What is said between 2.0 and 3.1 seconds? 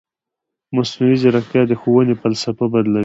فلسفه بدلوي.